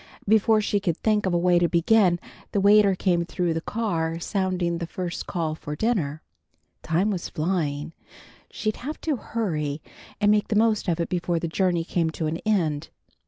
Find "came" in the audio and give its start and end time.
2.95-3.23, 11.83-12.09